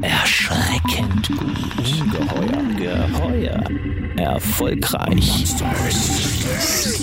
[0.00, 1.40] Erschreckend gut.
[2.00, 3.08] Ungeheuer.
[3.08, 3.64] Geheuer.
[4.16, 5.54] Erfolgreich.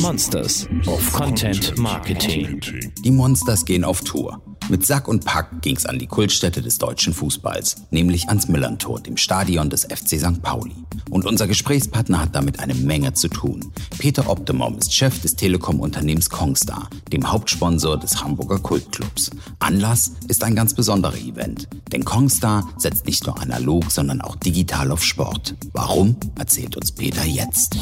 [0.02, 2.62] Monsters of Content Marketing.
[3.04, 4.42] Die Monsters gehen auf Tour.
[4.70, 9.18] Mit Sack und Pack ging's an die Kultstätte des deutschen Fußballs, nämlich ans Millerntor, dem
[9.18, 10.44] Stadion des FC St.
[10.44, 10.76] Pauli.
[11.10, 13.72] Und unser Gesprächspartner hat damit eine Menge zu tun.
[13.98, 19.32] Peter Optimum ist Chef des Telekom-Unternehmens Kongstar, dem Hauptsponsor des Hamburger Kultclubs.
[19.58, 24.92] Anlass ist ein ganz besonderer Event, denn Kongstar setzt nicht nur analog, sondern auch digital
[24.92, 25.56] auf Sport.
[25.74, 27.76] Warum, erzählt uns Peter jetzt.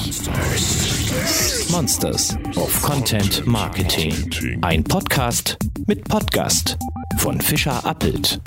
[1.70, 4.14] Monsters of Content Marketing.
[4.62, 6.77] Ein Podcast mit Podcast
[7.18, 8.40] von Fischer Appelt.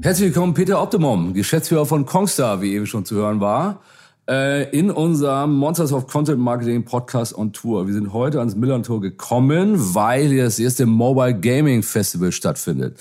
[0.00, 3.80] Herzlich willkommen, Peter Optimum, Geschäftsführer von Kongstar, wie eben schon zu hören war,
[4.28, 7.86] äh, in unserem Monsters of Content Marketing Podcast on Tour.
[7.86, 12.98] Wir sind heute ans Millern Tour gekommen, weil hier das erste Mobile Gaming Festival stattfindet.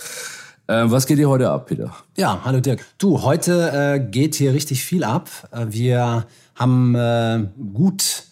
[0.67, 1.95] Äh, was geht hier heute ab, Peter?
[2.17, 2.85] Ja, hallo Dirk.
[2.97, 5.29] Du, heute äh, geht hier richtig viel ab.
[5.67, 8.23] Wir haben äh, gut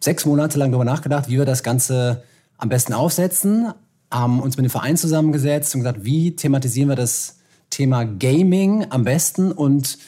[0.00, 2.22] sechs Monate lang darüber nachgedacht, wie wir das Ganze
[2.58, 3.72] am besten aufsetzen,
[4.10, 7.38] haben uns mit dem Verein zusammengesetzt und gesagt, wie thematisieren wir das
[7.70, 9.98] Thema Gaming am besten und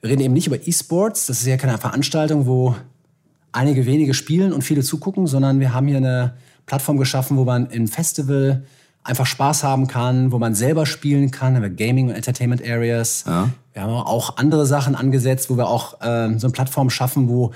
[0.00, 2.74] wir reden eben nicht über E-Sports, das ist ja keine Veranstaltung, wo
[3.52, 6.34] einige wenige spielen und viele zugucken, sondern wir haben hier eine
[6.66, 8.64] Plattform geschaffen, wo man im Festival
[9.02, 13.24] einfach Spaß haben kann, wo man selber spielen kann, wir Gaming und Entertainment Areas.
[13.26, 13.50] Ja.
[13.72, 17.52] Wir haben auch andere Sachen angesetzt, wo wir auch äh, so eine Plattform schaffen, wo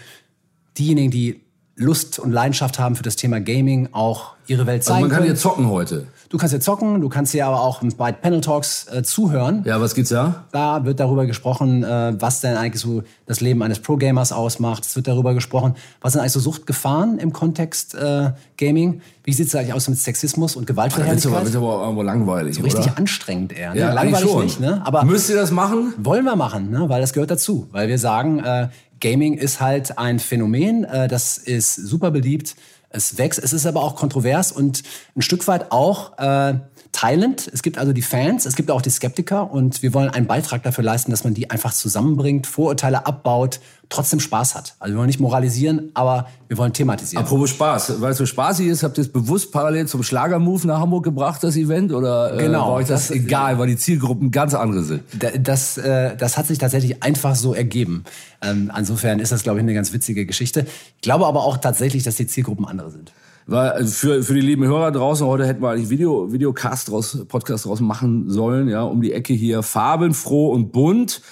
[0.76, 1.40] diejenigen, die
[1.78, 5.18] Lust und Leidenschaft haben für das Thema Gaming, auch ihre Welt zeigen also man kann
[5.18, 5.30] können.
[5.30, 6.06] hier zocken heute.
[6.28, 9.62] Du kannst hier zocken, du kannst hier aber auch bei Panel Talks äh, zuhören.
[9.64, 10.44] Ja, was gibt's da?
[10.52, 14.84] Da wird darüber gesprochen, äh, was denn eigentlich so das Leben eines Pro-Gamers ausmacht.
[14.84, 19.00] Es wird darüber gesprochen, was sind eigentlich so Suchtgefahren im Kontext äh, Gaming.
[19.24, 21.42] Wie sieht's eigentlich aus mit Sexismus und Gewaltverherrlichkeit?
[21.42, 22.98] Das ist aber, aber irgendwo langweilig, so richtig oder?
[22.98, 23.74] anstrengend eher.
[23.74, 23.80] Ne?
[23.80, 24.82] Ja, langweilig nicht, ne?
[24.84, 25.94] Aber Müsst ihr das machen?
[25.98, 26.88] wollen wir machen, ne?
[26.88, 27.68] weil das gehört dazu.
[27.70, 28.68] Weil wir sagen, äh,
[29.00, 32.56] Gaming ist halt ein Phänomen, äh, das ist super beliebt,
[32.90, 34.82] es wächst, es ist aber auch kontrovers und
[35.16, 36.54] ein Stück weit auch äh,
[36.92, 37.48] teilend.
[37.52, 40.62] Es gibt also die Fans, es gibt auch die Skeptiker und wir wollen einen Beitrag
[40.62, 44.74] dafür leisten, dass man die einfach zusammenbringt, Vorurteile abbaut, trotzdem Spaß hat.
[44.80, 47.24] Also wir wollen nicht moralisieren, aber wir wollen thematisieren.
[47.24, 50.80] Apropos Spaß, weil es so spaßig ist, habt ihr es bewusst parallel zum Schlagermove nach
[50.80, 51.92] Hamburg gebracht, das Event?
[51.92, 55.02] Oder äh, Genau, war euch das, das- egal, weil die Zielgruppen ganz andere sind?
[55.18, 58.04] Da- Das, äh, das hat sich tatsächlich einfach so ergeben.
[58.42, 60.66] Ähm, insofern ist das, glaube ich, eine ganz witzige Geschichte.
[60.96, 63.12] Ich glaube aber auch tatsächlich, dass die Zielgruppen andere sind.
[63.48, 67.24] Weil also für, für die lieben Hörer draußen, heute hätten wir eigentlich Video, Videocast draus,
[67.28, 69.62] Podcast draus machen sollen, ja, um die Ecke hier.
[69.62, 71.22] Farbenfroh und bunt.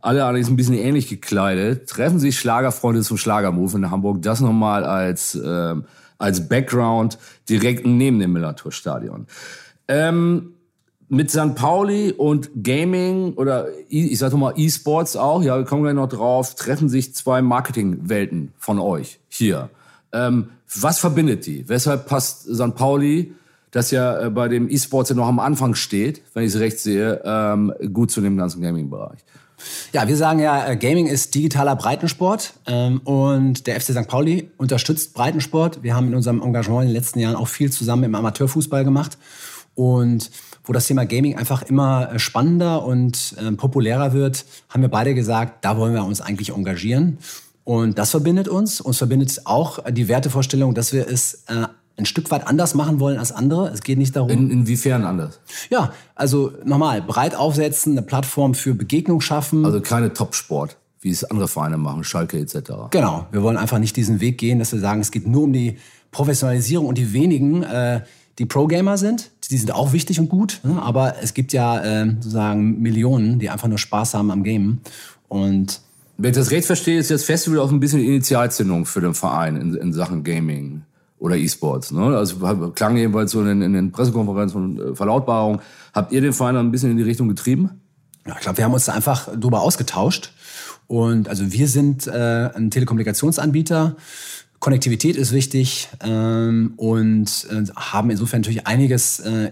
[0.00, 1.86] Alle allerdings ein bisschen ähnlich gekleidet.
[1.90, 4.22] Treffen sich Schlagerfreunde zum Schlagermove in Hamburg.
[4.22, 5.84] Das nochmal als, ähm,
[6.16, 7.18] als Background
[7.50, 9.26] direkt neben dem Millantor-Stadion.
[9.86, 10.54] Ähm,
[11.10, 11.56] mit St.
[11.56, 15.92] Pauli und Gaming oder E- ich sag doch mal E-Sports auch, ja, wir kommen gleich
[15.92, 19.68] noch drauf, treffen sich zwei Marketingwelten von euch hier.
[20.12, 21.68] Ähm, was verbindet die?
[21.68, 22.74] Weshalb passt St.
[22.74, 23.34] Pauli,
[23.70, 26.78] das ja äh, bei dem E-Sports ja noch am Anfang steht, wenn ich es recht
[26.78, 29.20] sehe, ähm, gut zu dem ganzen Gaming-Bereich?
[29.92, 34.08] Ja, wir sagen ja, äh, Gaming ist digitaler Breitensport ähm, und der FC St.
[34.08, 35.82] Pauli unterstützt Breitensport.
[35.82, 39.18] Wir haben in unserem Engagement in den letzten Jahren auch viel zusammen im Amateurfußball gemacht
[39.74, 40.30] und
[40.64, 45.14] wo das Thema Gaming einfach immer äh, spannender und ähm, populärer wird, haben wir beide
[45.14, 47.18] gesagt, da wollen wir uns eigentlich engagieren.
[47.64, 48.80] Und das verbindet uns.
[48.80, 51.66] Uns verbindet auch die Wertevorstellung, dass wir es äh,
[52.00, 53.68] ein Stück weit anders machen wollen als andere.
[53.68, 55.38] Es geht nicht darum, In, inwiefern anders?
[55.68, 59.64] ja, also nochmal, breit aufsetzen, eine Plattform für Begegnung schaffen.
[59.64, 62.72] Also keine Top-Sport, wie es andere Vereine machen, Schalke etc.
[62.90, 65.52] Genau, wir wollen einfach nicht diesen Weg gehen, dass wir sagen, es geht nur um
[65.52, 65.78] die
[66.10, 68.00] Professionalisierung und die wenigen, äh,
[68.38, 69.30] die Pro-Gamer sind.
[69.50, 70.80] Die sind auch wichtig und gut, ne?
[70.80, 74.78] aber es gibt ja äh, sozusagen Millionen, die einfach nur Spaß haben am Game.
[75.28, 75.80] Und
[76.22, 79.56] Wenn ich das recht verstehe, ist das Festival auch ein bisschen Initialzündung für den Verein
[79.56, 80.82] in, in Sachen Gaming
[81.18, 81.92] oder E-Sports.
[81.92, 82.16] Ne?
[82.16, 82.36] Also
[82.74, 85.60] klang jedenfalls so in, in den Pressekonferenzen und äh, Verlautbarungen.
[85.92, 87.80] Habt ihr den Verein dann ein bisschen in die Richtung getrieben?
[88.26, 90.32] ja, ich glaube, wir haben uns da einfach drüber ausgetauscht.
[90.86, 93.96] Und also wir sind äh, ein Telekommunikationsanbieter.
[94.58, 99.50] Konnektivität ist wichtig ähm, und äh, haben insofern natürlich einiges äh,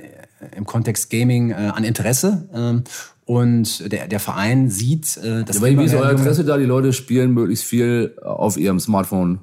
[0.54, 2.48] im Kontext Gaming äh, an Interesse.
[2.52, 2.84] Ähm,
[3.28, 6.56] und der, der Verein sieht, äh, dass immer wie ist euer Interesse da?
[6.56, 9.40] Die Leute spielen möglichst viel auf ihrem Smartphone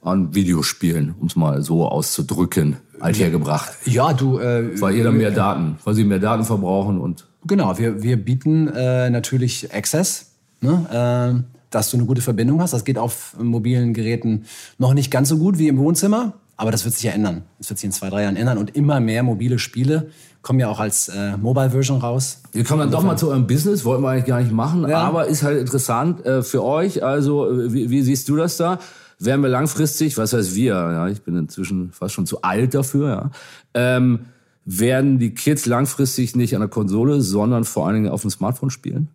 [0.00, 3.72] an Videospielen, um es mal so auszudrücken, althergebracht.
[3.84, 4.38] Ja, du.
[4.38, 8.16] Äh, Weil ihr dann mehr Daten, weil sie mehr Daten verbrauchen und Genau, wir, wir
[8.16, 12.72] bieten äh, natürlich Access, ne, äh, dass du eine gute Verbindung hast.
[12.72, 14.44] Das geht auf mobilen Geräten
[14.78, 17.42] noch nicht ganz so gut wie im Wohnzimmer, aber das wird sich ja ändern.
[17.58, 20.10] Das wird sich in zwei, drei Jahren ändern und immer mehr mobile Spiele,
[20.44, 22.42] kommen ja auch als äh, Mobile-Version raus.
[22.52, 25.00] Wir kommen dann doch mal zu eurem Business, wollten wir eigentlich gar nicht machen, ja.
[25.00, 27.02] aber ist halt interessant äh, für euch.
[27.02, 28.78] Also, äh, wie, wie siehst du das da?
[29.18, 33.08] Werden wir langfristig, was heißt wir, ja, ich bin inzwischen fast schon zu alt dafür,
[33.08, 33.30] ja,
[33.74, 34.26] ähm,
[34.66, 38.70] werden die Kids langfristig nicht an der Konsole, sondern vor allen Dingen auf dem Smartphone
[38.70, 39.08] spielen?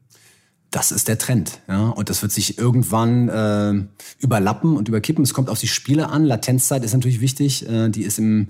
[0.71, 1.89] Das ist der Trend, ja.
[1.89, 3.83] Und das wird sich irgendwann äh,
[4.19, 5.23] überlappen und überkippen.
[5.23, 6.25] Es kommt auf die Spiele an.
[6.25, 7.67] Latenzzeit ist natürlich wichtig.
[7.67, 8.49] Äh, die ist im,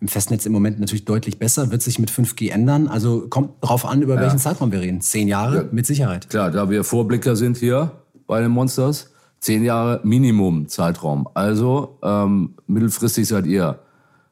[0.00, 2.88] im Festnetz im Moment natürlich deutlich besser, wird sich mit 5G ändern.
[2.88, 4.22] Also kommt drauf an, über ja.
[4.22, 5.00] welchen Zeitraum wir reden.
[5.00, 5.64] Zehn Jahre ja.
[5.70, 6.28] mit Sicherheit.
[6.30, 7.92] Klar, da wir Vorblicker sind hier
[8.26, 9.10] bei den Monsters,
[9.40, 11.28] zehn Jahre Minimum Zeitraum.
[11.34, 13.78] Also ähm, mittelfristig seid ihr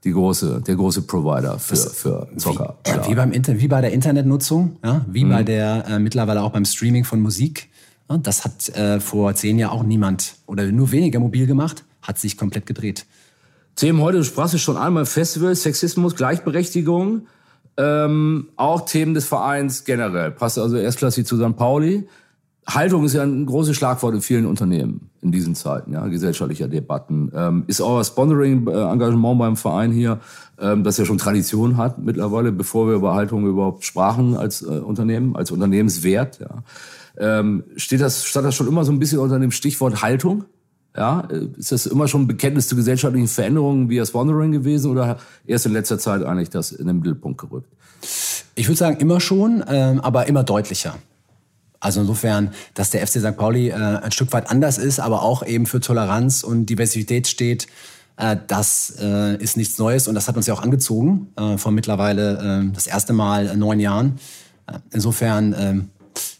[0.05, 2.79] die große, der große Provider für, für Zocker.
[2.85, 5.05] Wie, wie, beim Inter wie bei der Internetnutzung, ja?
[5.09, 5.31] wie mhm.
[5.31, 7.69] bei der äh, mittlerweile auch beim Streaming von Musik.
[8.09, 8.17] Ja?
[8.17, 12.37] Das hat äh, vor zehn Jahren auch niemand oder nur weniger mobil gemacht, hat sich
[12.37, 13.06] komplett gedreht.
[13.78, 17.28] Themen heute, du sprachst schon einmal Festival, Sexismus, Gleichberechtigung,
[17.76, 20.32] ähm, auch Themen des Vereins generell.
[20.32, 21.56] Passt also erstklassig zu St.
[21.56, 22.08] Pauli.
[22.66, 27.30] Haltung ist ja ein großes Schlagwort in vielen Unternehmen in diesen Zeiten, ja, gesellschaftlicher Debatten.
[27.32, 30.19] Ähm, ist euer Sponsoring-Engagement beim Verein hier,
[30.60, 34.66] ähm, das ja schon Tradition hat mittlerweile, bevor wir über Haltung überhaupt sprachen als äh,
[34.66, 36.64] Unternehmen, als Unternehmenswert, ja.
[37.16, 40.44] Ähm, steht das, stand das schon immer so ein bisschen unter dem Stichwort Haltung?
[40.98, 41.20] Ja,
[41.56, 45.72] ist das immer schon ein Bekenntnis zu gesellschaftlichen Veränderungen via Sponsoring gewesen oder erst in
[45.72, 47.72] letzter Zeit eigentlich das in den Mittelpunkt gerückt?
[48.56, 50.96] Ich würde sagen immer schon, ähm, aber immer deutlicher.
[51.78, 53.36] Also insofern, dass der FC St.
[53.36, 57.68] Pauli äh, ein Stück weit anders ist, aber auch eben für Toleranz und Diversität steht,
[58.16, 61.28] äh, das äh, ist nichts Neues und das hat uns ja auch angezogen
[61.58, 64.18] vor mittlerweile äh, das erste Mal neun Jahren.
[64.90, 65.74] Insofern, äh,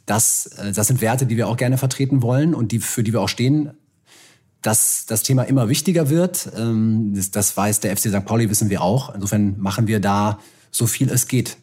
[0.05, 3.21] das, das sind Werte, die wir auch gerne vertreten wollen und die, für die wir
[3.21, 3.71] auch stehen.
[4.63, 8.25] Dass das Thema immer wichtiger wird, ähm, das, das weiß der FC St.
[8.25, 9.15] Pauli, wissen wir auch.
[9.15, 10.39] Insofern machen wir da
[10.71, 11.57] so viel es geht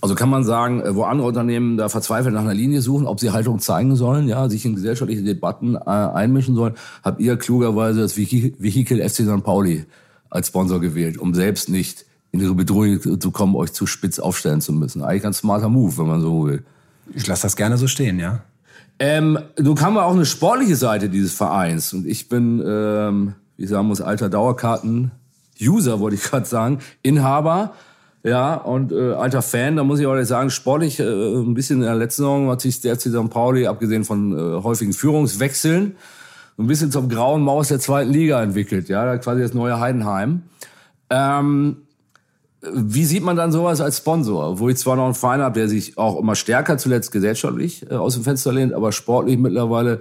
[0.00, 3.20] also kann man sagen, äh, wo andere Unternehmen da verzweifelt nach einer Linie suchen, ob
[3.20, 8.00] sie Haltung zeigen sollen, ja, sich in gesellschaftliche Debatten äh, einmischen sollen, habt ihr klugerweise
[8.00, 9.42] das Vehikel FC St.
[9.42, 9.86] Pauli
[10.30, 14.60] als Sponsor gewählt, um selbst nicht in ihre Bedrohung zu kommen, euch zu spitz aufstellen
[14.60, 15.02] zu müssen.
[15.02, 16.64] Eigentlich ein smarter Move, wenn man so will.
[17.14, 18.42] Ich lasse das gerne so stehen, ja.
[18.98, 21.92] Ähm, nun haben wir auch eine sportliche Seite dieses Vereins.
[21.92, 27.74] Und ich bin, ähm, wie ich sagen muss, alter Dauerkarten-User, wollte ich gerade sagen, Inhaber.
[28.24, 31.84] Ja, und äh, alter Fan, da muss ich auch sagen, sportlich äh, ein bisschen in
[31.84, 33.30] der letzten Saison hat sich der FC St.
[33.30, 35.94] Pauli, abgesehen von äh, häufigen Führungswechseln,
[36.58, 38.88] ein bisschen zum grauen Maus der zweiten Liga entwickelt.
[38.88, 40.42] Ja, quasi das neue Heidenheim.
[41.10, 41.76] Ähm,
[42.60, 44.58] wie sieht man dann sowas als Sponsor?
[44.58, 47.94] Wo ich zwar noch einen Verein habe, der sich auch immer stärker zuletzt gesellschaftlich äh,
[47.94, 50.00] aus dem Fenster lehnt, aber sportlich mittlerweile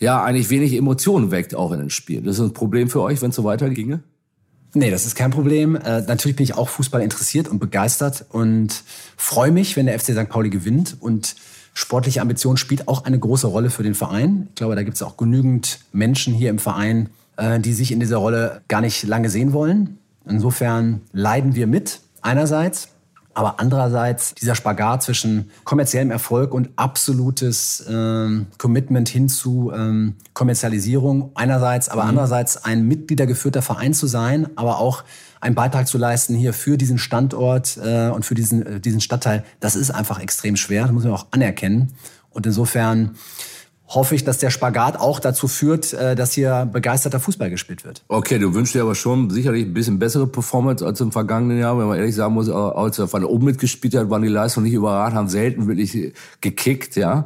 [0.00, 2.24] ja eigentlich wenig Emotionen weckt auch in den Spielen.
[2.24, 4.00] Das ist ein Problem für euch, wenn es so weiterginge?
[4.74, 5.76] Nee, das ist kein Problem.
[5.76, 8.82] Äh, natürlich bin ich auch Fußball interessiert und begeistert und
[9.16, 10.28] freue mich, wenn der FC St.
[10.28, 10.96] Pauli gewinnt.
[11.00, 11.36] Und
[11.72, 14.48] sportliche Ambition spielt auch eine große Rolle für den Verein.
[14.50, 18.00] Ich glaube, da gibt es auch genügend Menschen hier im Verein, äh, die sich in
[18.00, 19.98] dieser Rolle gar nicht lange sehen wollen.
[20.28, 22.88] Insofern leiden wir mit einerseits.
[23.34, 31.32] Aber andererseits dieser Spagat zwischen kommerziellem Erfolg und absolutes ähm, Commitment hin zu ähm, Kommerzialisierung
[31.34, 32.08] einerseits, aber mhm.
[32.08, 35.04] andererseits ein mitgliedergeführter Verein zu sein, aber auch
[35.42, 39.44] einen Beitrag zu leisten hier für diesen Standort äh, und für diesen, äh, diesen Stadtteil,
[39.60, 41.92] das ist einfach extrem schwer, das muss man auch anerkennen.
[42.30, 43.16] Und insofern
[43.88, 48.02] hoffe ich, dass der Spagat auch dazu führt, äh, dass hier begeisterter Fußball gespielt wird.
[48.08, 51.78] Okay, du wünschst dir aber schon sicherlich ein bisschen bessere Performance als im vergangenen Jahr.
[51.78, 54.74] Wenn man ehrlich sagen muss, als er von oben mitgespielt hat, waren die Leistungen nicht
[54.74, 57.24] überragend, haben selten wirklich gekickt, ja.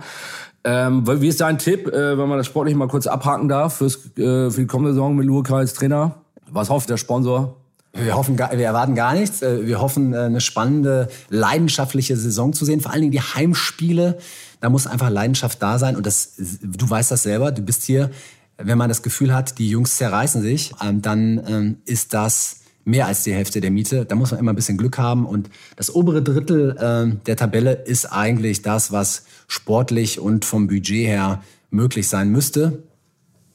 [0.63, 3.97] Ähm, wie ist dein Tipp, äh, wenn man das sportlich mal kurz abhaken darf, fürs,
[4.19, 6.17] äh, für die kommende Saison mit Luca als Trainer?
[6.51, 7.57] Was hofft der Sponsor?
[7.93, 9.41] Wir hoffen, wir erwarten gar nichts.
[9.41, 12.81] Äh, wir hoffen, eine spannende, leidenschaftliche Saison zu sehen.
[12.81, 14.19] Vor allen Dingen die Heimspiele
[14.61, 15.97] da muss einfach Leidenschaft da sein.
[15.97, 18.11] Und das, du weißt das selber, du bist hier,
[18.59, 23.07] wenn man das Gefühl hat, die Jungs zerreißen sich, ähm, dann ähm, ist das mehr
[23.07, 24.05] als die Hälfte der Miete.
[24.05, 25.27] Da muss man immer ein bisschen Glück haben.
[25.27, 31.07] Und das obere Drittel äh, der Tabelle ist eigentlich das, was sportlich und vom Budget
[31.07, 32.83] her möglich sein müsste.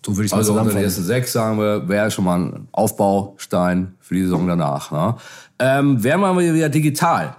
[0.05, 2.67] So würde ich es also mal die ersten sechs, sagen wir, wäre schon mal ein
[2.71, 4.91] Aufbaustein für die Saison danach.
[4.91, 5.15] Ne?
[5.57, 7.35] Ähm, wären wir wieder digital.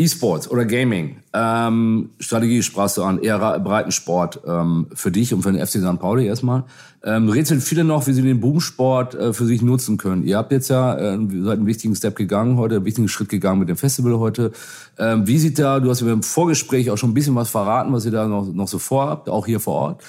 [0.00, 5.42] E-Sports oder Gaming, ähm, Strategie sprachst du an, eher breiten Sport ähm, für dich und
[5.42, 6.00] für den FC St.
[6.00, 6.64] Pauli erstmal.
[7.04, 10.22] Ähm, rätseln viele noch, wie sie den Boomsport äh, für sich nutzen können.
[10.22, 13.58] Ihr habt jetzt ja äh, seid einen wichtigen Step gegangen heute, einen wichtigen Schritt gegangen
[13.58, 14.52] mit dem Festival heute.
[14.98, 17.92] Ähm, wie sieht da, du hast mir im Vorgespräch auch schon ein bisschen was verraten,
[17.92, 20.02] was ihr da noch, noch so vorhabt, auch hier vor Ort.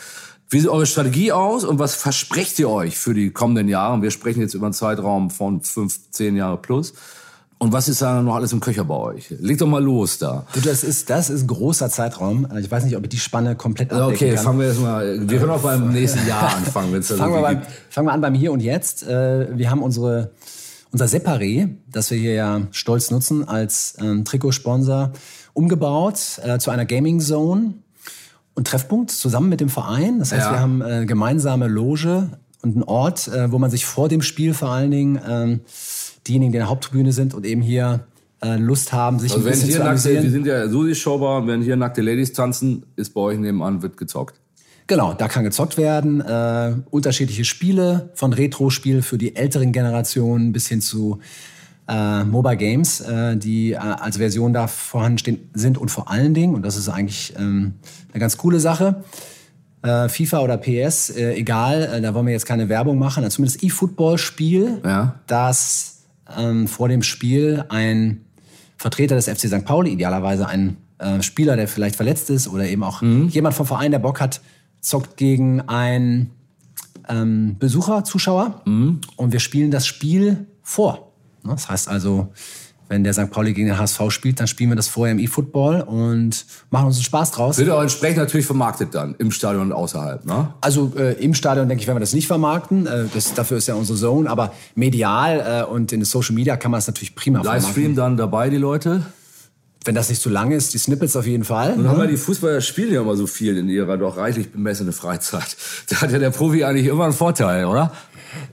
[0.49, 4.01] Wie sieht eure Strategie aus und was versprecht ihr euch für die kommenden Jahre?
[4.01, 6.93] Wir sprechen jetzt über einen Zeitraum von fünf, zehn Jahre plus.
[7.61, 9.29] Und was ist da noch alles im Köcher bei euch?
[9.39, 10.47] Leg doch mal los da.
[10.51, 12.47] Du, das ist, das ist ein großer Zeitraum.
[12.59, 14.43] Ich weiß nicht, ob ich die Spanne komplett abdecken Okay, kann.
[14.43, 15.29] fangen wir jetzt mal.
[15.29, 18.21] Wir können auch beim nächsten Jahr anfangen, wenn es fangen, wir beim, fangen wir an
[18.21, 19.03] beim Hier und Jetzt.
[19.03, 20.31] Äh, wir haben unsere,
[20.91, 25.11] unser Separé, das wir hier ja stolz nutzen als ähm, Trikotsponsor,
[25.53, 27.75] umgebaut äh, zu einer Gaming Zone
[28.55, 30.17] und Treffpunkt zusammen mit dem Verein.
[30.17, 30.53] Das heißt, ja.
[30.53, 32.27] wir haben eine gemeinsame Loge
[32.63, 35.59] und einen Ort, äh, wo man sich vor dem Spiel vor allen Dingen ähm,
[36.27, 38.05] diejenigen, die in der Haupttribüne sind und eben hier
[38.41, 40.95] äh, Lust haben, sich also ein bisschen hier zu nackte, Wir sind ja so die
[40.95, 44.39] Showbar, wenn hier nackte Ladies tanzen, ist bei euch nebenan, wird gezockt.
[44.87, 46.21] Genau, da kann gezockt werden.
[46.21, 51.19] Äh, unterschiedliche Spiele, von Retro-Spiel für die älteren Generationen bis hin zu
[51.87, 56.33] äh, Mobile Games, äh, die äh, als Version da vorhanden stehen, sind und vor allen
[56.33, 57.75] Dingen, und das ist eigentlich ähm,
[58.11, 59.03] eine ganz coole Sache,
[59.81, 63.63] äh, FIFA oder PS, äh, egal, da wollen wir jetzt keine Werbung machen, also zumindest
[63.63, 65.15] E-Football-Spiel, ja.
[65.27, 66.00] das
[66.37, 68.25] ähm, vor dem Spiel ein
[68.77, 69.65] Vertreter des FC St.
[69.65, 73.27] Pauli, idealerweise ein äh, Spieler, der vielleicht verletzt ist oder eben auch mhm.
[73.29, 74.41] jemand vom Verein, der Bock hat,
[74.81, 76.31] zockt gegen einen
[77.07, 79.01] ähm, Besucher, Zuschauer mhm.
[79.15, 81.11] und wir spielen das Spiel vor.
[81.43, 82.31] Das heißt also,
[82.91, 83.31] wenn der St.
[83.31, 86.97] Pauli gegen den HSV spielt, dann spielen wir das vorher im E-Football und machen uns
[86.97, 87.57] einen Spaß draus.
[87.57, 90.53] Wird auch entsprechend natürlich vermarktet dann, im Stadion und außerhalb, ne?
[90.59, 92.87] Also äh, im Stadion, denke ich, werden wir das nicht vermarkten.
[92.87, 94.29] Äh, das, dafür ist ja unsere Zone.
[94.29, 97.95] Aber medial äh, und in Social Media kann man es natürlich prima Livestream vermarkten.
[97.95, 99.05] dann dabei, die Leute?
[99.85, 101.73] Wenn das nicht zu lang ist, die Snippets auf jeden Fall.
[101.73, 101.89] Und ne?
[101.89, 105.55] haben ja die Fußballer spielen ja immer so viel in ihrer doch reichlich bemessene Freizeit.
[105.89, 107.93] Da hat ja der Profi eigentlich immer einen Vorteil, oder?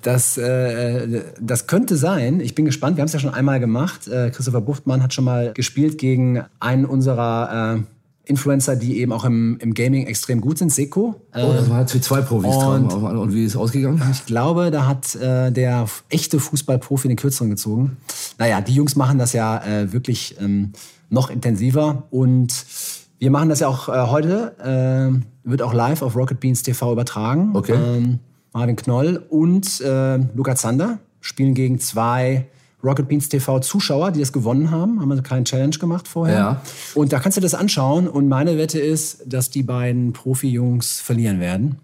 [0.03, 2.41] Das, äh, das könnte sein.
[2.41, 2.97] Ich bin gespannt.
[2.97, 4.09] Wir haben es ja schon einmal gemacht.
[4.09, 7.83] Äh, Christopher Buchtmann hat schon mal gespielt gegen einen unserer äh,
[8.29, 11.15] Influencer, die eben auch im, im Gaming extrem gut sind, Seko.
[11.35, 13.17] Oh, das war wie zwei Profis und, dran.
[13.17, 14.03] Und wie ist es ausgegangen?
[14.13, 17.97] Ich glaube, da hat äh, der echte Fußballprofi den Kürzeren gezogen.
[18.37, 20.73] Naja, die Jungs machen das ja äh, wirklich ähm,
[21.09, 22.53] noch intensiver und
[23.19, 26.93] wir machen das ja auch äh, heute, äh, wird auch live auf Rocket Beans TV
[26.93, 27.51] übertragen.
[27.55, 27.73] Okay.
[27.73, 28.19] Ähm,
[28.53, 32.47] Marvin Knoll und äh, Luca Zander spielen gegen zwei
[32.83, 35.01] Rocket Beans TV Zuschauer, die das gewonnen haben.
[35.01, 36.37] Haben wir eine kleine Challenge gemacht vorher.
[36.37, 36.61] Ja.
[36.95, 38.07] Und da kannst du das anschauen.
[38.07, 41.79] Und meine Wette ist, dass die beiden Profi-Jungs verlieren werden.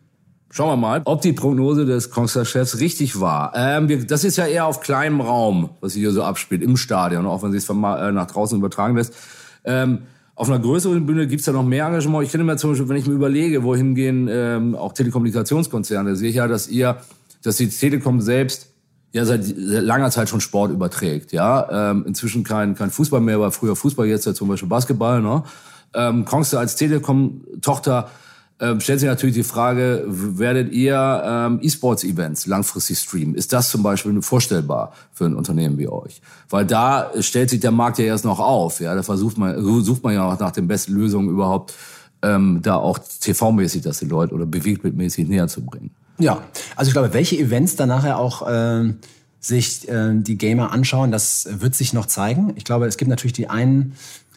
[0.50, 3.52] Schauen wir mal, ob die Prognose des Kongstar-Chefs richtig war.
[3.56, 7.26] Ähm, das ist ja eher auf kleinem Raum, was sich hier so abspielt, im Stadion,
[7.26, 9.14] auch wenn sich es äh, nach draußen übertragen lässt.
[9.64, 10.02] Ähm,
[10.36, 12.24] auf einer größeren Bühne gibt's da noch mehr Engagement.
[12.24, 16.30] Ich finde mir zum Beispiel, wenn ich mir überlege, wohin gehen ähm, auch Telekommunikationskonzerne, sehe
[16.30, 16.98] ich ja, dass ihr,
[17.42, 18.70] dass die Telekom selbst
[19.12, 21.32] ja seit langer Zeit schon Sport überträgt.
[21.32, 25.22] Ja, ähm, inzwischen kein kein Fußball mehr, war früher Fußball, jetzt ja zum Beispiel Basketball.
[25.22, 25.44] Ne?
[25.94, 28.10] Ähm, Kommst du als Telekom-Tochter
[28.64, 33.34] ähm, stellt sich natürlich die Frage, werdet ihr ähm, E-Sports-Events langfristig streamen?
[33.34, 36.22] Ist das zum Beispiel vorstellbar für ein Unternehmen wie euch?
[36.48, 38.80] Weil da stellt sich der Markt ja erst noch auf.
[38.80, 41.74] Ja, da versucht man, sucht man ja auch nach den besten Lösungen überhaupt,
[42.22, 45.90] ähm, da auch TV-mäßig das den Leuten oder bewegtbildmäßig näher zu bringen.
[46.18, 46.42] Ja,
[46.74, 48.94] also ich glaube, welche Events dann nachher auch äh,
[49.40, 52.54] sich äh, die Gamer anschauen, das wird sich noch zeigen.
[52.56, 53.94] Ich glaube, es gibt natürlich die einen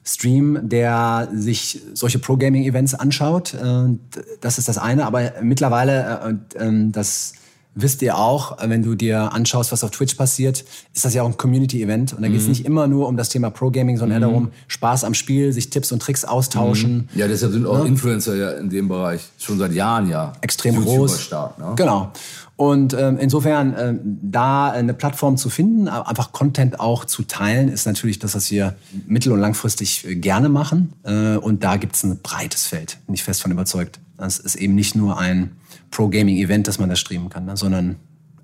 [0.08, 3.54] Stream, der sich solche Pro-Gaming-Events anschaut.
[3.54, 3.98] Äh,
[4.40, 5.06] das ist das eine.
[5.06, 7.34] Aber mittlerweile, äh, ähm, das
[7.76, 11.28] wisst ihr auch, wenn du dir anschaust, was auf Twitch passiert, ist das ja auch
[11.28, 12.14] ein Community-Event.
[12.14, 12.50] Und da geht es mhm.
[12.50, 14.24] nicht immer nur um das Thema Pro-Gaming, sondern mhm.
[14.24, 17.10] eher darum, Spaß am Spiel, sich Tipps und Tricks austauschen.
[17.14, 17.20] Mhm.
[17.20, 17.86] Ja, deshalb sind auch ja.
[17.86, 21.22] Influencer ja in dem Bereich schon seit Jahren ja extrem groß.
[21.22, 21.74] Stark, ne?
[21.76, 22.14] Genau.
[22.58, 27.86] Und ähm, insofern äh, da eine Plattform zu finden, einfach Content auch zu teilen, ist
[27.86, 28.76] natürlich das, was wir
[29.08, 30.92] mittel- und langfristig äh, gerne machen.
[31.04, 34.00] Äh, und da gibt es ein breites Feld, bin ich fest von überzeugt.
[34.18, 35.52] Das ist eben nicht nur ein
[35.92, 37.98] Pro-Gaming-Event, das man da streamen kann, ne, sondern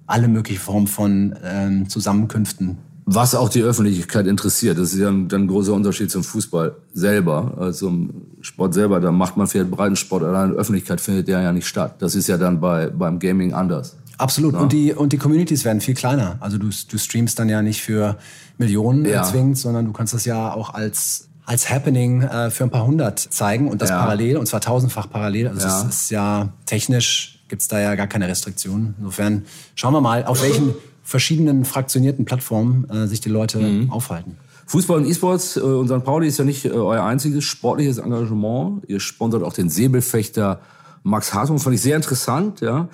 [0.05, 2.77] alle möglichen Formen von ähm, Zusammenkünften.
[3.05, 4.77] Was auch die Öffentlichkeit interessiert.
[4.77, 7.55] Das ist ja ein, ein großer Unterschied zum Fußball selber.
[7.57, 11.67] Also im Sport selber, da macht man vielleicht Breitensport, allein Öffentlichkeit findet der ja nicht
[11.67, 11.95] statt.
[11.99, 13.97] Das ist ja dann bei, beim Gaming anders.
[14.17, 14.53] Absolut.
[14.53, 14.59] Ja.
[14.59, 16.37] Und, die, und die Communities werden viel kleiner.
[16.39, 18.17] Also du, du streamst dann ja nicht für
[18.57, 19.23] Millionen ja.
[19.23, 23.19] zwingend, sondern du kannst das ja auch als als Happening äh, für ein paar hundert
[23.19, 23.99] zeigen und das ja.
[23.99, 25.49] parallel, und zwar tausendfach parallel.
[25.49, 25.81] Also ja.
[25.81, 28.95] es ist ja technisch gibt's da ja gar keine Restriktionen.
[28.97, 33.91] Insofern schauen wir mal, auf welchen verschiedenen fraktionierten Plattformen äh, sich die Leute mhm.
[33.91, 34.37] aufhalten.
[34.65, 36.03] Fußball und E-Sports äh, und St.
[36.03, 38.83] Pauli ist ja nicht äh, euer einziges sportliches Engagement.
[38.87, 40.61] Ihr sponsert auch den Säbelfechter
[41.03, 42.87] Max Hartung, fand ich sehr interessant, ja.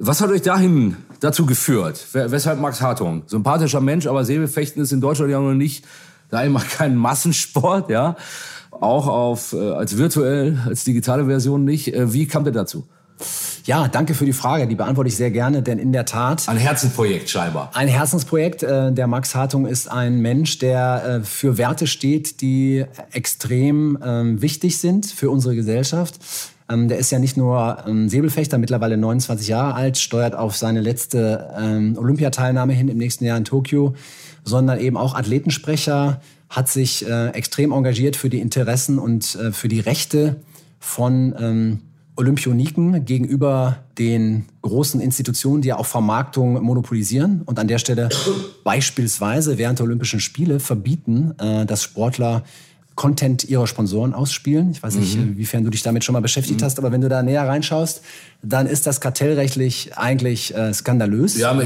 [0.00, 2.06] Was hat euch dahin dazu geführt?
[2.12, 3.24] Weshalb Max Hartung?
[3.26, 5.84] Sympathischer Mensch, aber Säbelfechten ist in Deutschland ja noch nicht,
[6.30, 8.14] da immer kein Massensport, ja.
[8.70, 11.92] Auch auf, äh, als virtuell, als digitale Version nicht.
[11.92, 12.86] Äh, wie kam der dazu?
[13.64, 14.68] Ja, danke für die Frage.
[14.68, 16.48] Die beantworte ich sehr gerne, denn in der Tat.
[16.48, 17.72] Ein Herzensprojekt scheinbar.
[17.74, 18.62] Ein Herzensprojekt.
[18.62, 24.40] Äh, der Max Hartung ist ein Mensch, der äh, für Werte steht, die extrem ähm,
[24.40, 26.20] wichtig sind für unsere Gesellschaft.
[26.70, 30.80] Ähm, der ist ja nicht nur ähm, Säbelfechter, mittlerweile 29 Jahre alt, steuert auf seine
[30.80, 33.94] letzte Olympiateilnahme hin im nächsten Jahr in Tokio,
[34.44, 39.80] sondern eben auch Athletensprecher, hat sich äh, extrem engagiert für die Interessen und für die
[39.80, 40.36] Rechte
[40.78, 41.80] von
[42.18, 48.08] Olympioniken gegenüber den großen Institutionen, die ja auch Vermarktung monopolisieren und an der Stelle
[48.64, 52.42] beispielsweise während der Olympischen Spiele verbieten, äh, dass Sportler
[52.98, 54.72] Content ihrer Sponsoren ausspielen.
[54.72, 55.28] Ich weiß nicht, mhm.
[55.28, 56.64] inwiefern du dich damit schon mal beschäftigt mhm.
[56.64, 58.02] hast, aber wenn du da näher reinschaust,
[58.42, 61.38] dann ist das kartellrechtlich eigentlich äh, skandalös.
[61.38, 61.56] Ja,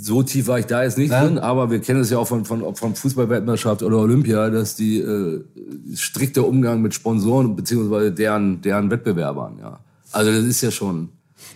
[0.00, 1.24] so tief war ich da jetzt nicht ja.
[1.24, 4.98] drin, aber wir kennen es ja auch von, von, von Fußballweltmeisterschaft oder Olympia, dass die
[5.00, 5.42] äh,
[5.96, 9.80] strikte Umgang mit Sponsoren beziehungsweise deren, deren Wettbewerbern, ja.
[10.12, 11.08] Also das ist ja schon.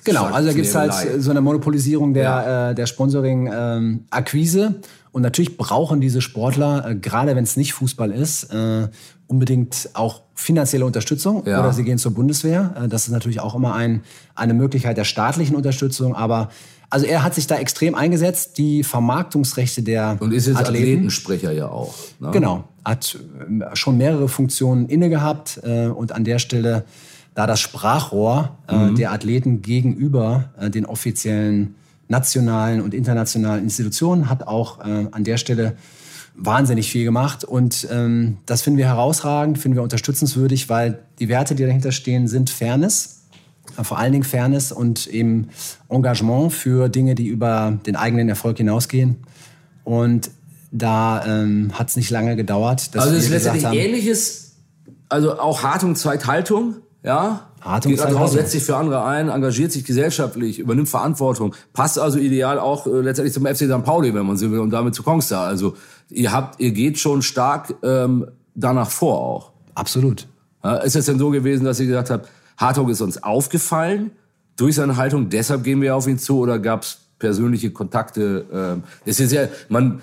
[0.03, 2.71] Genau, also da gibt's halt so eine Monopolisierung der, ja.
[2.71, 4.61] äh, der Sponsoring-Akquise.
[4.61, 4.75] Ähm,
[5.13, 8.89] und natürlich brauchen diese Sportler, äh, gerade wenn es nicht Fußball ist, äh,
[9.27, 11.61] unbedingt auch finanzielle Unterstützung ja.
[11.61, 12.75] oder sie gehen zur Bundeswehr.
[12.77, 14.03] Äh, das ist natürlich auch immer ein,
[14.35, 16.15] eine Möglichkeit der staatlichen Unterstützung.
[16.15, 16.51] Aber
[16.91, 21.53] also er hat sich da extrem eingesetzt, die Vermarktungsrechte der Und ist jetzt Athleten, Athletensprecher
[21.53, 21.95] ja auch.
[22.19, 22.31] Ne?
[22.33, 26.85] Genau, hat äh, schon mehrere Funktionen inne gehabt äh, und an der Stelle
[27.35, 28.97] da das Sprachrohr äh, mhm.
[28.97, 31.77] der Athleten gegenüber den offiziellen
[32.11, 35.77] nationalen und internationalen Institutionen hat auch äh, an der Stelle
[36.35, 41.55] wahnsinnig viel gemacht und ähm, das finden wir herausragend, finden wir unterstützenswürdig, weil die Werte,
[41.55, 43.23] die dahinter stehen, sind Fairness,
[43.79, 45.49] äh, vor allen Dingen Fairness und eben
[45.89, 49.19] Engagement für Dinge, die über den eigenen Erfolg hinausgehen
[49.85, 50.31] und
[50.73, 52.95] da ähm, hat es nicht lange gedauert.
[52.95, 54.53] Dass also es ist letztendlich haben, ähnliches,
[55.09, 59.73] also auch Hartung zeigt Haltung, ja, Hartung geht raus, setzt sich für andere ein, engagiert
[59.73, 63.85] sich gesellschaftlich, übernimmt Verantwortung, passt also ideal auch äh, letztendlich zum FC St.
[63.85, 65.47] Pauli, wenn man so will, und damit zu Kongstar.
[65.47, 65.77] Also
[66.09, 69.53] ihr habt, ihr geht schon stark ähm, danach vor auch.
[69.75, 70.27] Absolut.
[70.65, 74.11] Ja, ist es denn so gewesen, dass ihr gesagt habt, Hartung ist uns aufgefallen
[74.57, 78.47] durch seine Haltung, deshalb gehen wir auf ihn zu, oder gab es persönliche Kontakte?
[78.53, 80.01] Ähm, es ist ja, man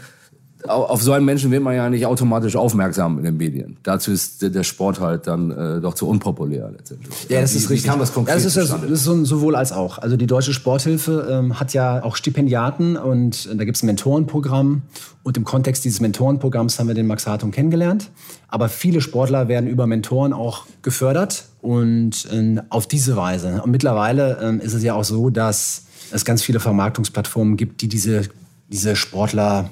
[0.68, 3.78] auf so einen Menschen wird man ja nicht automatisch aufmerksam in den Medien.
[3.84, 7.30] Dazu ist der Sport halt dann äh, doch zu unpopulär letztendlich.
[7.30, 7.90] Ja, das ist richtig.
[7.90, 9.98] Kam das konkret ja, das ist, das ist so, sowohl als auch.
[9.98, 13.88] Also die Deutsche Sporthilfe ähm, hat ja auch Stipendiaten und äh, da gibt es ein
[13.88, 14.84] Mentorenprogramm.
[15.24, 18.12] Und im Kontext dieses Mentorenprogramms haben wir den Max Hartung kennengelernt.
[18.48, 23.62] Aber viele Sportler werden über Mentoren auch gefördert und äh, auf diese Weise.
[23.62, 27.88] Und mittlerweile äh, ist es ja auch so, dass es ganz viele Vermarktungsplattformen gibt, die
[27.88, 28.24] diese,
[28.70, 29.70] diese Sportler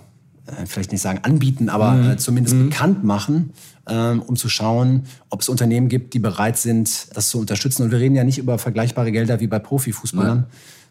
[0.65, 2.11] vielleicht nicht sagen anbieten, aber mhm.
[2.11, 2.69] äh, zumindest mhm.
[2.69, 3.53] bekannt machen,
[3.87, 7.83] ähm, um zu schauen, ob es Unternehmen gibt, die bereit sind, das zu unterstützen.
[7.83, 10.47] Und wir reden ja nicht über vergleichbare Gelder wie bei Profifußballern, Nein.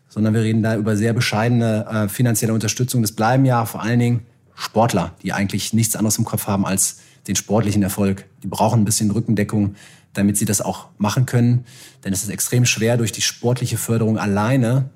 [0.08, 3.02] sondern wir reden da über sehr bescheidene äh, finanzielle Unterstützung.
[3.02, 4.20] Das bleiben ja vor allen Dingen
[4.54, 8.26] Sportler, die eigentlich nichts anderes im Kopf haben als den sportlichen Erfolg.
[8.42, 9.74] Die brauchen ein bisschen Rückendeckung,
[10.12, 11.64] damit sie das auch machen können.
[12.04, 14.90] Denn es ist extrem schwer, durch die sportliche Förderung alleine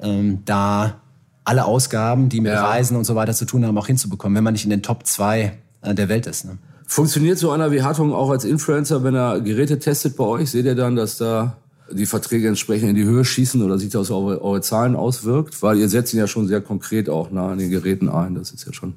[0.00, 1.00] ähm, da
[1.46, 2.64] alle Ausgaben, die mit ja.
[2.64, 5.06] Reisen und so weiter zu tun haben, auch hinzubekommen, wenn man nicht in den Top
[5.06, 6.44] 2 äh, der Welt ist.
[6.44, 6.58] Ne?
[6.86, 10.50] Funktioniert so einer wie Hartung auch als Influencer, wenn er Geräte testet bei euch?
[10.50, 11.56] Seht ihr dann, dass da
[11.90, 15.62] die Verträge entsprechend in die Höhe schießen oder sich das auf eure, eure Zahlen auswirkt?
[15.62, 18.34] Weil ihr setzt ihn ja schon sehr konkret auch nah an den Geräten ein.
[18.34, 18.94] Das ist ja schon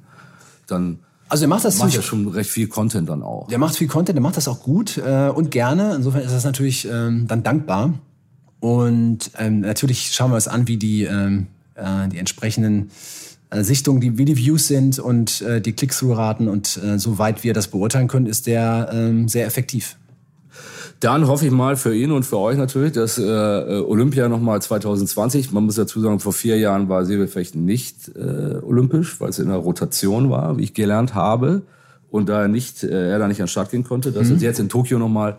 [0.68, 3.48] dann also er macht das macht ja schon recht viel Content dann auch.
[3.50, 5.96] Der macht viel Content, der macht das auch gut äh, und gerne.
[5.96, 7.94] Insofern ist das natürlich ähm, dann dankbar.
[8.60, 11.46] Und ähm, natürlich schauen wir uns an, wie die ähm,
[11.80, 12.92] äh, die entsprechenden
[13.50, 16.48] äh, Sichtungen, die, wie die Views sind und äh, die Click-Through-Raten.
[16.48, 19.96] Und äh, soweit wir das beurteilen können, ist der ähm, sehr effektiv.
[21.00, 25.52] Dann hoffe ich mal für ihn und für euch natürlich, dass äh, Olympia nochmal 2020,
[25.52, 29.48] man muss dazu sagen, vor vier Jahren war Säbelfechten nicht äh, olympisch, weil es in
[29.48, 31.62] der Rotation war, wie ich gelernt habe,
[32.12, 34.36] und da er nicht, äh, er da nicht an den Start gehen konnte, dass mhm.
[34.36, 35.38] es jetzt in Tokio nochmal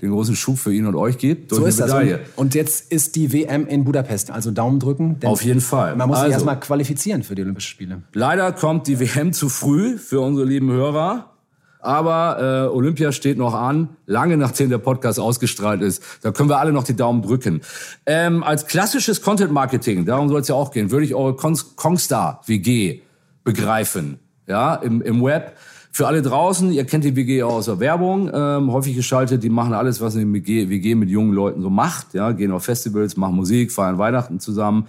[0.00, 2.18] den großen Schub für ihn und euch gibt durch so ist Medaille.
[2.18, 2.28] Das.
[2.36, 5.16] Und jetzt ist die WM in Budapest, also Daumen drücken.
[5.24, 5.96] Auf jeden Fall.
[5.96, 8.02] Man muss sich also, erstmal qualifizieren für die Olympischen Spiele.
[8.12, 11.32] Leider kommt die WM zu früh für unsere lieben Hörer.
[11.80, 16.02] Aber äh, Olympia steht noch an, lange nachdem der Podcast ausgestrahlt ist.
[16.22, 17.60] Da können wir alle noch die Daumen drücken.
[18.04, 22.42] Ähm, als klassisches Content Marketing, darum soll es ja auch gehen, würde ich eure Kongstar
[22.46, 23.00] WG
[23.44, 24.18] begreifen.
[24.46, 25.56] Ja, im, im Web.
[25.90, 29.48] Für alle draußen, ihr kennt die WG auch aus der Werbung, ähm, häufig geschaltet, die
[29.48, 32.14] machen alles, was eine WG, WG mit jungen Leuten so macht.
[32.14, 34.86] Ja, gehen auf Festivals, machen Musik, feiern Weihnachten zusammen,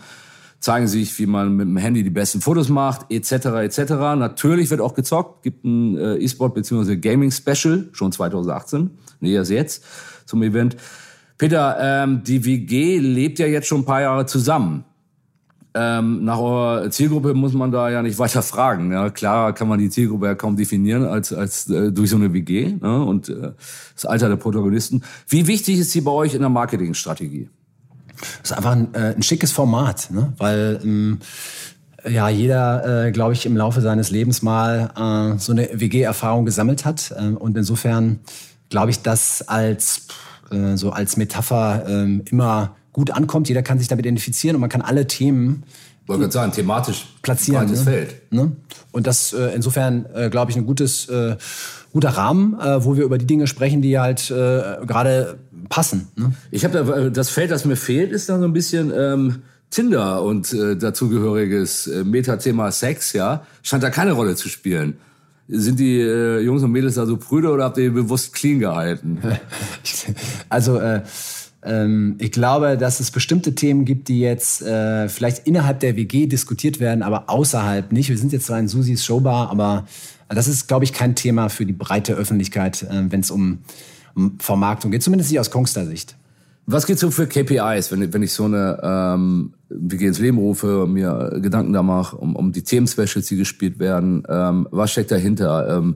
[0.60, 3.32] zeigen sich, wie man mit dem Handy die besten Fotos macht, etc.
[3.32, 3.80] etc.
[4.18, 6.98] Natürlich wird auch gezockt, gibt ein äh, E-Sport bzw.
[6.98, 9.84] Gaming Special, schon 2018, nee, erst jetzt,
[10.26, 10.76] zum Event.
[11.38, 14.84] Peter, ähm, die WG lebt ja jetzt schon ein paar Jahre zusammen.
[15.76, 18.92] Ähm, nach eurer Zielgruppe muss man da ja nicht weiter fragen.
[18.92, 22.34] Ja, klar kann man die Zielgruppe ja kaum definieren als, als äh, durch so eine
[22.34, 23.04] WG ne?
[23.04, 23.52] und äh,
[23.94, 25.04] das Alter der Protagonisten.
[25.28, 27.50] Wie wichtig ist sie bei euch in der Marketingstrategie?
[28.42, 30.34] Das ist einfach ein, äh, ein schickes Format, ne?
[30.38, 31.20] weil ähm,
[32.08, 36.84] ja jeder, äh, glaube ich, im Laufe seines Lebens mal äh, so eine WG-Erfahrung gesammelt
[36.84, 38.22] hat äh, und insofern
[38.70, 40.08] glaube ich, dass als
[40.52, 43.48] äh, so als Metapher äh, immer gut ankommt.
[43.48, 45.64] Jeder kann sich damit identifizieren und man kann alle Themen
[46.10, 47.68] wollte gerade sagen, thematisch platzieren.
[47.68, 47.92] Breites ne?
[47.92, 48.16] Feld.
[48.32, 48.52] Ne?
[48.92, 51.38] Und das äh, insofern, äh, glaube ich, ein gutes, äh,
[51.94, 54.34] guter Rahmen, äh, wo wir über die Dinge sprechen, die halt äh,
[54.86, 55.38] gerade
[55.70, 56.08] passen.
[56.16, 56.34] Ne?
[56.52, 59.44] Ich habe da, äh, das Feld, das mir fehlt, ist dann so ein bisschen ähm,
[59.70, 64.98] Tinder und äh, dazugehöriges äh, Metathema Sex, ja, scheint da keine Rolle zu spielen.
[65.48, 69.20] Sind die äh, Jungs und Mädels da so prüde oder habt ihr bewusst clean gehalten?
[70.50, 71.04] Also äh,
[71.64, 76.28] ähm, ich glaube, dass es bestimmte Themen gibt, die jetzt äh, vielleicht innerhalb der WG
[76.28, 78.10] diskutiert werden, aber außerhalb nicht.
[78.10, 79.86] Wir sind jetzt zwar in Susis Showbar, aber
[80.30, 83.60] das ist, glaube ich, kein Thema für die breite Öffentlichkeit, äh, wenn es um,
[84.16, 85.04] um Vermarktung geht.
[85.04, 86.16] Zumindest nicht aus Kongster-Sicht.
[86.66, 90.86] Was gibt's so für KPIs, wenn, wenn ich so eine ähm, WG ins Leben rufe,
[90.88, 94.24] mir Gedanken da mache, um, um die Themen-Specials, die gespielt werden?
[94.30, 95.78] Ähm, was steckt dahinter?
[95.78, 95.96] Ähm,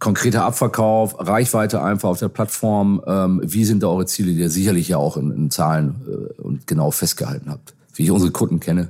[0.00, 3.00] konkreter Abverkauf, Reichweite einfach auf der Plattform.
[3.06, 6.42] Ähm, wie sind da eure Ziele, die ihr sicherlich ja auch in, in Zahlen äh,
[6.42, 7.74] und genau festgehalten habt?
[7.94, 8.88] Wie ich unsere Kunden kenne,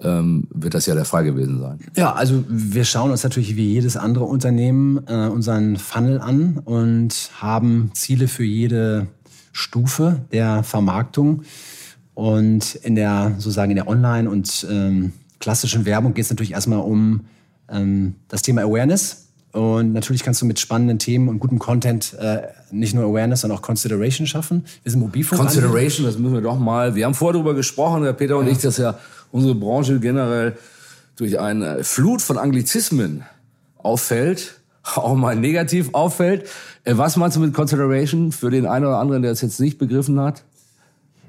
[0.00, 1.78] ähm, wird das ja der Fall gewesen sein.
[1.96, 7.30] Ja, also wir schauen uns natürlich wie jedes andere Unternehmen äh, unseren Funnel an und
[7.40, 9.06] haben Ziele für jede
[9.52, 11.42] Stufe der Vermarktung.
[12.12, 16.80] Und in der, sozusagen in der Online- und ähm, klassischen Werbung geht es natürlich erstmal
[16.80, 17.22] um
[17.68, 19.23] ähm, das Thema Awareness.
[19.54, 23.58] Und natürlich kannst du mit spannenden Themen und gutem Content äh, nicht nur Awareness, sondern
[23.58, 24.64] auch Consideration schaffen.
[24.82, 25.40] Wir sind Mobilfunk.
[25.40, 26.96] Consideration, das müssen wir doch mal.
[26.96, 28.98] Wir haben vorher darüber gesprochen, Herr Peter und ich, dass ja
[29.30, 30.56] unsere Branche generell
[31.14, 33.22] durch eine Flut von Anglizismen
[33.78, 34.60] auffällt,
[34.96, 36.48] auch mal negativ auffällt.
[36.82, 39.78] Äh, Was meinst du mit Consideration für den einen oder anderen, der es jetzt nicht
[39.78, 40.42] begriffen hat?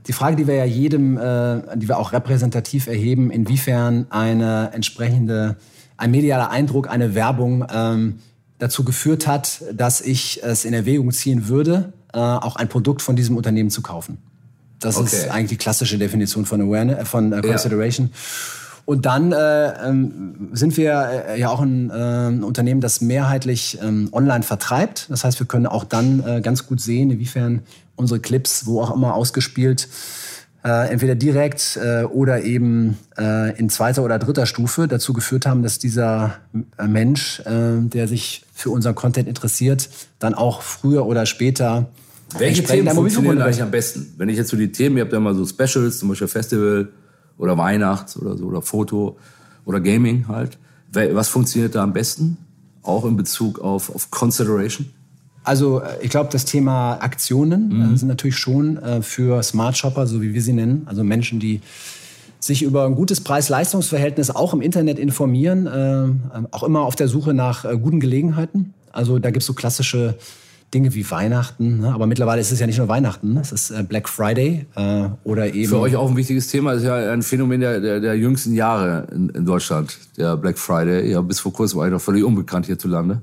[0.07, 5.57] Die Frage, die wir ja jedem, äh, die wir auch repräsentativ erheben, inwiefern eine entsprechende,
[5.97, 8.19] ein medialer Eindruck, eine Werbung ähm,
[8.59, 13.15] dazu geführt hat, dass ich es in Erwägung ziehen würde, äh, auch ein Produkt von
[13.15, 14.17] diesem Unternehmen zu kaufen.
[14.79, 15.05] Das Okay.
[15.05, 18.11] ist eigentlich die klassische Definition von Awareness, äh, von äh, Consideration.
[18.85, 24.09] Und dann äh, ähm, sind wir äh, ja auch ein, äh, Unternehmen, das mehrheitlich ähm,
[24.11, 25.07] online vertreibt.
[25.09, 27.63] Das heißt, wir können auch dann äh, ganz gut sehen, inwiefern
[27.95, 29.87] unsere Clips, wo auch immer ausgespielt,
[30.65, 35.61] äh, entweder direkt äh, oder eben äh, in zweiter oder dritter Stufe dazu geführt haben,
[35.61, 36.37] dass dieser
[36.79, 41.91] äh, Mensch, äh, der sich für unseren Content interessiert, dann auch früher oder später
[42.39, 44.15] Welche Themen funktionieren eigentlich am besten?
[44.17, 46.89] Wenn ich jetzt so die Themen, ihr habt ja immer so Specials, zum Beispiel Festival
[47.37, 49.19] oder Weihnachts oder so, oder Foto
[49.65, 50.57] oder Gaming halt.
[50.91, 52.37] Was funktioniert da am besten?
[52.81, 54.87] Auch in Bezug auf, auf Consideration?
[55.45, 60.07] Also äh, ich glaube, das Thema Aktionen äh, sind natürlich schon äh, für Smart Shopper,
[60.07, 61.61] so wie wir sie nennen, also Menschen, die
[62.39, 66.11] sich über ein gutes Preis-Leistungs-Verhältnis auch im Internet informieren, äh, äh,
[66.51, 68.73] auch immer auf der Suche nach guten Gelegenheiten.
[68.91, 70.15] Also da gibt's so klassische
[70.73, 71.93] Dinge wie Weihnachten, ne?
[71.93, 75.53] aber mittlerweile ist es ja nicht nur Weihnachten, es ist äh, Black Friday äh, oder
[75.53, 78.53] eben Für euch auch ein wichtiges Thema, ist ja ein Phänomen der, der, der jüngsten
[78.53, 81.11] Jahre in, in Deutschland, der Black Friday.
[81.11, 83.21] Ja, bis vor kurzem war ich noch völlig unbekannt hierzulande.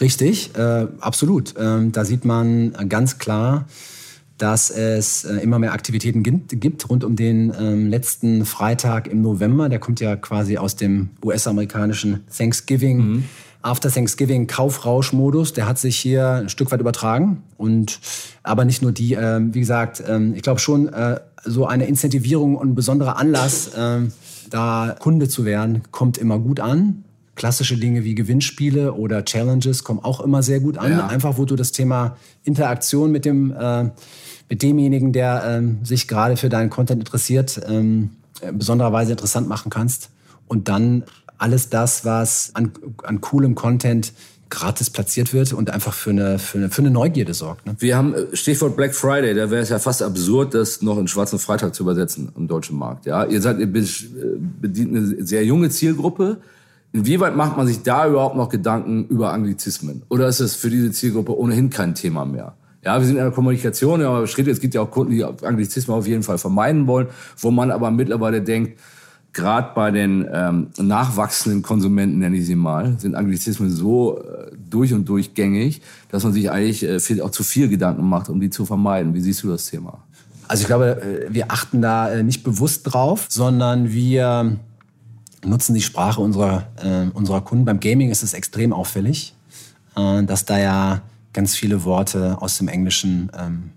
[0.00, 1.54] Richtig, äh, absolut.
[1.58, 3.66] Ähm, da sieht man ganz klar,
[4.38, 9.22] dass es äh, immer mehr Aktivitäten gibt, gibt rund um den ähm, letzten Freitag im
[9.22, 9.68] November.
[9.68, 13.24] Der kommt ja quasi aus dem US-amerikanischen Thanksgiving.
[13.62, 17.42] After Thanksgiving Kaufrauschmodus, der hat sich hier ein Stück weit übertragen.
[17.56, 18.00] Und
[18.42, 22.56] aber nicht nur die, ähm, wie gesagt, ähm, ich glaube schon, äh, so eine Incentivierung
[22.56, 24.12] und ein besonderer Anlass, ähm,
[24.50, 27.03] da Kunde zu werden, kommt immer gut an.
[27.34, 30.92] Klassische Dinge wie Gewinnspiele oder Challenges kommen auch immer sehr gut an.
[30.92, 31.06] Ja.
[31.08, 33.90] Einfach, wo du das Thema Interaktion mit dem äh,
[34.48, 39.70] mit demjenigen, der ähm, sich gerade für deinen Content interessiert, ähm, äh, besondererweise interessant machen
[39.70, 40.10] kannst.
[40.46, 41.04] Und dann
[41.38, 44.12] alles das, was an, an coolem Content
[44.50, 47.66] gratis platziert wird und einfach für eine, für eine, für eine Neugierde sorgt.
[47.66, 47.74] Ne?
[47.78, 51.08] Wir haben äh, Stichwort Black Friday, da wäre es ja fast absurd, das noch in
[51.08, 53.06] Schwarzen Freitag zu übersetzen im deutschen Markt.
[53.06, 53.88] Ja, ihr seid ihr äh,
[54.60, 56.38] bedient eine sehr junge Zielgruppe.
[56.94, 60.04] Inwieweit macht man sich da überhaupt noch Gedanken über Anglizismen?
[60.10, 62.54] Oder ist es für diese Zielgruppe ohnehin kein Thema mehr?
[62.84, 65.96] Ja, wir sind in der Kommunikation, ja, Schritte, es gibt ja auch Kunden, die Anglizismen
[65.96, 68.78] auf jeden Fall vermeiden wollen, wo man aber mittlerweile denkt,
[69.32, 74.94] gerade bei den ähm, nachwachsenden Konsumenten, nenne ich sie mal, sind Anglizismen so äh, durch
[74.94, 78.40] und durch gängig, dass man sich eigentlich äh, viel, auch zu viel Gedanken macht, um
[78.40, 79.14] die zu vermeiden.
[79.14, 80.04] Wie siehst du das Thema?
[80.46, 84.58] Also ich glaube, äh, wir achten da äh, nicht bewusst drauf, sondern wir
[85.44, 87.64] nutzen die Sprache unserer, äh, unserer Kunden.
[87.64, 89.34] Beim Gaming ist es extrem auffällig,
[89.96, 91.02] äh, dass da ja
[91.32, 93.70] ganz viele Worte aus dem Englischen ähm,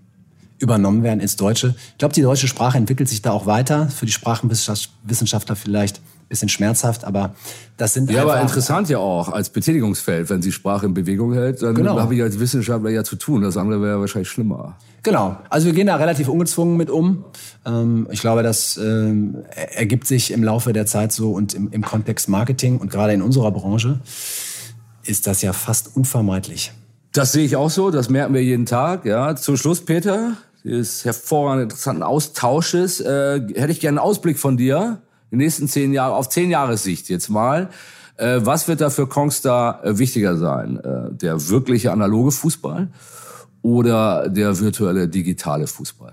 [0.58, 1.74] übernommen werden ins Deutsche.
[1.92, 3.88] Ich glaube, die deutsche Sprache entwickelt sich da auch weiter.
[3.88, 7.34] Für die Sprachenwissenschaftler vielleicht bisschen schmerzhaft, aber
[7.76, 11.62] das sind Ja, aber interessant ja auch als Betätigungsfeld, wenn sie Sprache in Bewegung hält,
[11.62, 11.98] dann genau.
[11.98, 13.42] habe ich als Wissenschaftler ja zu tun.
[13.42, 14.76] Das andere wäre wahrscheinlich schlimmer.
[15.02, 15.36] Genau.
[15.48, 17.24] Also wir gehen da relativ ungezwungen mit um.
[17.64, 19.38] Ähm, ich glaube, das ähm,
[19.74, 23.22] ergibt sich im Laufe der Zeit so und im, im Kontext Marketing und gerade in
[23.22, 24.00] unserer Branche
[25.04, 26.72] ist das ja fast unvermeidlich.
[27.12, 29.06] Das sehe ich auch so, das merken wir jeden Tag.
[29.06, 29.34] Ja.
[29.34, 35.00] Zum Schluss, Peter, des hervorragenden, interessanten Austausches, äh, hätte ich gerne einen Ausblick von dir,
[35.30, 37.70] die nächsten zehn Jahre, auf zehn Jahressicht jetzt mal.
[38.16, 40.78] Äh, was wird da für Kongstar äh, wichtiger sein?
[40.78, 42.88] Äh, der wirkliche analoge Fußball
[43.62, 46.12] oder der virtuelle digitale Fußball?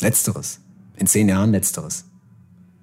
[0.00, 0.60] Letzteres.
[0.96, 2.04] In zehn Jahren letzteres.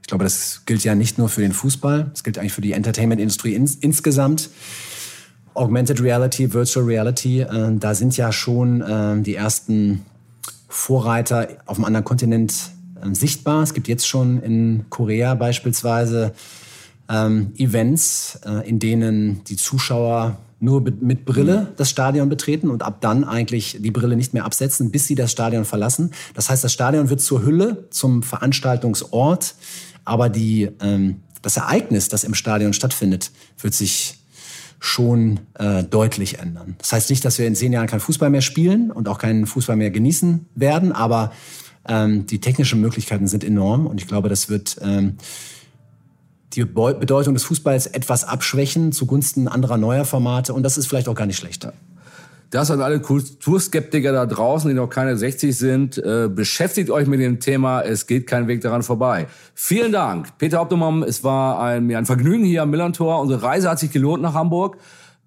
[0.02, 2.74] Ich glaube, das gilt ja nicht nur für den Fußball, es gilt eigentlich für die
[2.74, 4.50] Entertainment-Industrie ins, insgesamt.
[5.56, 10.06] Augmented Reality, Virtual Reality, äh, da sind ja schon äh, die ersten
[10.68, 12.73] Vorreiter auf einem anderen Kontinent
[13.04, 13.64] äh, sichtbar.
[13.64, 16.34] Es gibt jetzt schon in Korea beispielsweise
[17.10, 23.02] ähm, Events, äh, in denen die Zuschauer nur mit Brille das Stadion betreten und ab
[23.02, 26.12] dann eigentlich die Brille nicht mehr absetzen, bis sie das Stadion verlassen.
[26.36, 29.56] Das heißt, das Stadion wird zur Hülle, zum Veranstaltungsort,
[30.06, 34.20] aber die, ähm, das Ereignis, das im Stadion stattfindet, wird sich
[34.80, 36.76] schon äh, deutlich ändern.
[36.78, 39.46] Das heißt nicht, dass wir in zehn Jahren kein Fußball mehr spielen und auch keinen
[39.46, 41.34] Fußball mehr genießen werden, aber
[41.88, 45.18] ähm, die technischen Möglichkeiten sind enorm und ich glaube, das wird ähm,
[46.54, 51.16] die Bedeutung des Fußballs etwas abschwächen zugunsten anderer neuer Formate und das ist vielleicht auch
[51.16, 51.74] gar nicht schlechter.
[52.54, 57.20] Das an alle Kulturskeptiker da draußen, die noch keine 60 sind, äh, beschäftigt euch mit
[57.20, 57.82] dem Thema.
[57.82, 59.26] Es geht kein Weg daran vorbei.
[59.56, 61.02] Vielen Dank, Peter Optimum.
[61.02, 63.22] Es war ein, mir ein Vergnügen hier am Millantor.
[63.22, 64.78] Unsere Reise hat sich gelohnt nach Hamburg.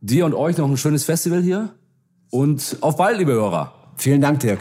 [0.00, 1.70] Dir und euch noch ein schönes Festival hier.
[2.30, 3.72] Und auf bald, liebe Hörer.
[3.96, 4.60] Vielen Dank, Dirk.